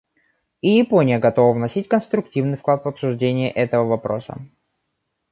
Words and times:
И 0.61 0.69
Япония 0.77 1.19
готова 1.19 1.53
вносить 1.53 1.87
конструктивный 1.87 2.57
вклад 2.57 2.83
в 2.83 2.87
обсуждение 2.87 3.51
этого 3.51 3.85
вопроса. 3.87 4.41